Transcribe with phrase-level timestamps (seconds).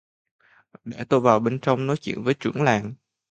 [0.85, 2.93] Để tôi vào bên trong nói chuyện với trưởng làng